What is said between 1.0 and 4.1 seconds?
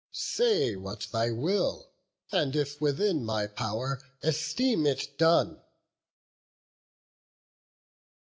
thy will, And, if within my pow'r,